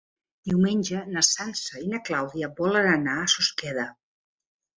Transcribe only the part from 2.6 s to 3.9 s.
volen anar a Susqueda.